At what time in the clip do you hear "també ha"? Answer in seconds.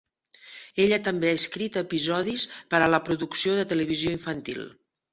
1.07-1.41